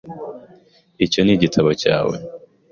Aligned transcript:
Icyo 1.05 1.19
ni 1.23 1.31
igitabo 1.35 1.69
cyawe. 1.81 2.15